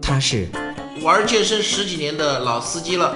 [0.00, 0.48] 他是
[1.02, 3.14] 玩健身十几年的老司机了，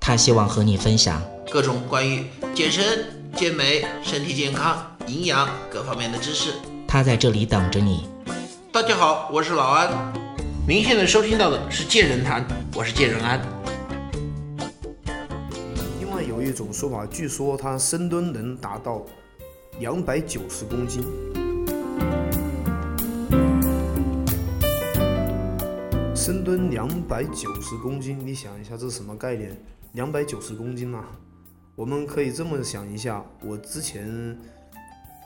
[0.00, 3.06] 他希望和你分享各种关于健身、
[3.36, 6.54] 健美、身体健康、营养各方面的知识。
[6.88, 8.08] 他在这里等着你。
[8.72, 9.88] 大家好，我是老安。
[10.66, 12.44] 您现在收听到的是健人谈，
[12.74, 13.40] 我是健人安。
[16.00, 19.00] 另外有一种说法，据说他深蹲能达到
[19.78, 21.04] 两百九十公斤。
[26.26, 29.56] 深蹲两百九十公斤，你想一下这是什么概念？
[29.92, 31.04] 两百九十公斤呐、
[31.76, 34.36] 我们可以这么想一下，我之前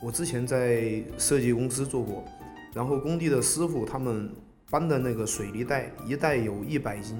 [0.02, 2.22] 我之前在设计公司做过，
[2.74, 4.30] 然后工地的师傅他们
[4.70, 7.18] 搬的那个水泥袋，一袋有一百斤，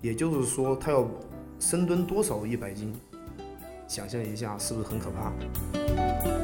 [0.00, 1.08] 也就是说他要
[1.60, 2.92] 深蹲多少一百斤？
[3.86, 6.43] 想象一下，是不是很可怕？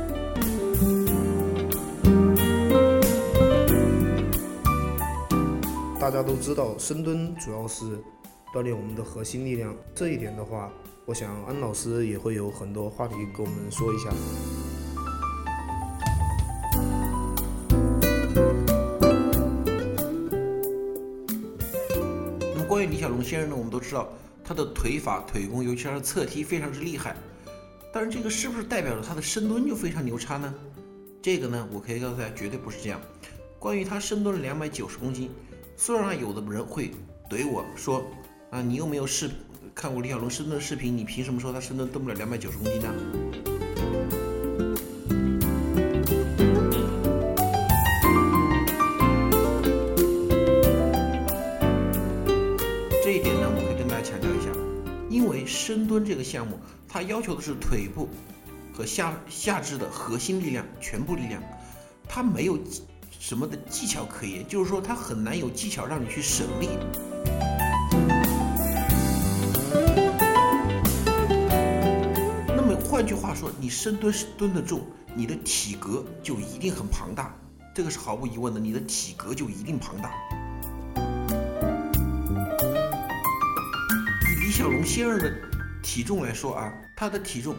[6.10, 7.84] 大家都知道，深蹲主要是
[8.52, 9.72] 锻炼我们的核心力量。
[9.94, 10.68] 这一点的话，
[11.04, 14.10] 我想安老师也会有很多话题跟我们说一下。
[22.40, 24.12] 那么关于李小龙先生呢，我们都知道
[24.42, 27.14] 他的腿法、腿功，尤其是他的侧踢非常之厉害。
[27.92, 30.52] 但是这个是不是代表着他的深蹲就非常牛叉呢？
[31.22, 33.00] 这个呢，我可以告诉大家，绝对不是这样。
[33.60, 35.30] 关于他深蹲了两百九十公斤，
[35.82, 36.90] 虽然有的人会
[37.30, 38.04] 怼我说
[38.50, 39.30] 啊，你又没有视
[39.74, 42.94] 看过李小龙深蹲的视频，你凭什么说他深蹲蹲不了两百九十公斤呢？
[53.02, 54.50] 这一点呢，我可以跟大家强调一下，
[55.08, 58.06] 因为深蹲这个项目，它要求的是腿部
[58.70, 61.42] 和下下肢的核心力量、全部力量，
[62.06, 62.58] 它没有
[63.20, 66.70] 什么的技巧可言，就是说它很难有技巧让你去省力。
[72.48, 74.80] 那么换句话说，你深蹲是蹲得重，
[75.14, 77.36] 你的体格就一定很庞大，
[77.74, 80.12] 这个是毫无疑问的，你的体格就一定庞大。
[84.30, 85.30] 以李小龙先生的
[85.82, 87.54] 体重来说啊，他的体重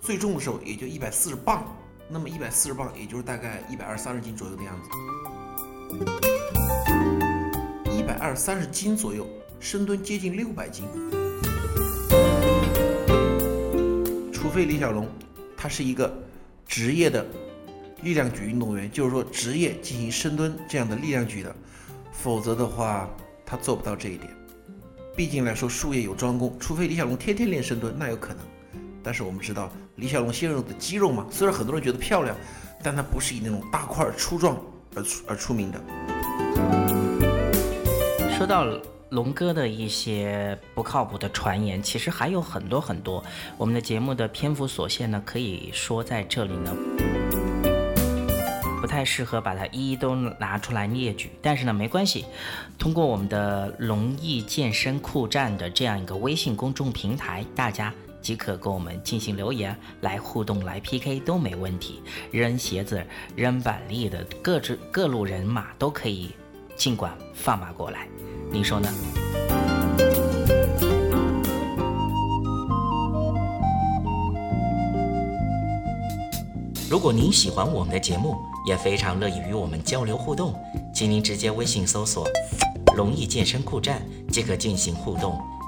[0.00, 1.66] 最重的时候也就一百四十磅，
[2.12, 4.90] 那么一百四十磅也就是大概一百二三十斤左右的样子。
[7.96, 9.24] 一百二三十斤左右，
[9.60, 10.84] 深蹲接近六百斤。
[14.32, 15.08] 除非李小龙
[15.56, 16.12] 他是一个
[16.66, 17.24] 职业的
[18.02, 21.54] 力量举运动员，就是说职业进行深蹲这样的力量举的，
[22.10, 23.08] 否则的话
[23.46, 24.28] 他做不到这一点。
[25.14, 28.38] 毕竟来说，术业有专攻，除非李小龙天天练深蹲，那有可能。
[29.02, 32.34] 但是我们知道，李小龙先生的肌肉嘛，虽然很多人觉得漂亮，
[32.82, 34.58] 但他不是以那种大块粗壮
[34.96, 35.78] 而出而出名的。
[38.38, 38.64] 说到
[39.10, 43.22] 龙哥的一些不靠谱的传言，其实还有很多很多。
[43.58, 46.74] 我们的节目的篇幅所限呢，可以说在这里呢，
[48.80, 51.30] 不太适合把它一一都拿出来列举。
[51.42, 52.24] 但是呢，没关系，
[52.78, 57.92] 通过我们的龙毅健身酷站的这样一个微信公众平台，大家。
[58.20, 63.04] 即可跟我们进行留言来互动、来 PK 都没问题，扔鞋子、
[63.34, 66.30] 扔板栗的各支各路人马都可以，
[66.76, 68.06] 尽管放马过来，
[68.50, 68.88] 你说呢？
[76.90, 80.52] 如果您喜欢我们的节目，也非常乐意与我们交流互动，
[80.92, 82.26] 请您直接微信搜索
[82.96, 85.40] “龙易健身酷站”即可进行互动。